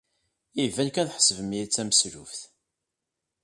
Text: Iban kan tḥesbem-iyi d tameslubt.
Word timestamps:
Iban 0.65 0.89
kan 0.91 1.07
tḥesbem-iyi 1.09 1.65
d 1.65 1.71
tameslubt. 1.75 2.39